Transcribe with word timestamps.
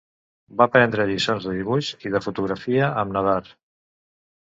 Va 0.61 0.65
prendre 0.75 1.05
lliçons 1.11 1.47
de 1.49 1.55
dibuix, 1.59 1.91
i 2.09 2.15
de 2.17 2.25
fotografia 2.29 2.91
amb 3.07 3.19
Nadar. 3.19 3.41